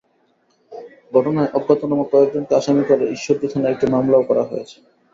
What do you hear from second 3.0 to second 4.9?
ঈশ্বরদী থানায় একটি মামলাও করা হয়েছে।